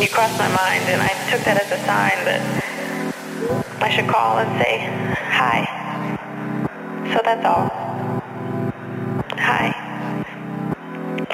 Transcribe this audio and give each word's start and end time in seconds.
you 0.00 0.08
crossed 0.08 0.38
my 0.38 0.48
mind, 0.54 0.84
and 0.86 1.02
I 1.02 1.08
took 1.28 1.42
that 1.42 1.58
as 1.58 1.72
a 1.72 1.80
sign 1.82 2.22
that 2.22 2.40
I 3.82 3.90
should 3.90 4.06
call 4.06 4.38
and 4.38 4.50
say 4.62 4.86
hi. 5.10 5.66
So 7.12 7.20
that's 7.24 7.44
all. 7.44 7.66
Hi. 9.42 9.74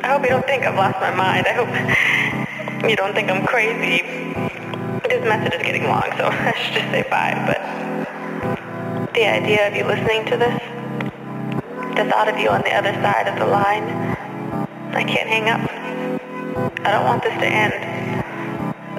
I 0.02 0.06
hope 0.08 0.22
you 0.22 0.30
don't 0.30 0.46
think 0.46 0.64
I've 0.64 0.76
lost 0.76 0.98
my 0.98 1.14
mind. 1.14 1.46
I 1.46 1.52
hope 1.52 1.68
you 2.88 2.96
don't 2.96 3.14
think 3.14 3.30
I'm 3.30 3.44
crazy. 3.46 4.00
This 5.08 5.22
message 5.28 5.52
is 5.52 5.62
getting 5.62 5.84
long, 5.84 6.08
so 6.16 6.24
I 6.32 6.54
should 6.56 6.74
just 6.74 6.90
say 6.90 7.04
bye. 7.10 7.36
But 7.44 9.12
the 9.12 9.26
idea 9.28 9.68
of 9.68 9.76
you 9.76 9.84
listening 9.84 10.24
to 10.26 10.38
this, 10.38 10.56
the 11.96 12.08
thought 12.08 12.28
of 12.32 12.38
you 12.38 12.48
on 12.48 12.62
the 12.62 12.72
other 12.72 12.94
side 12.94 13.28
of 13.28 13.38
the 13.38 13.46
line, 13.46 13.84
I 14.96 15.04
can't 15.04 15.28
hang 15.28 15.50
up. 15.50 15.60
I 16.86 16.92
don't 16.92 17.04
want 17.04 17.22
this 17.22 17.34
to 17.34 17.46
end. 17.46 18.03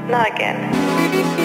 Not 0.07 0.35
again. 0.35 1.44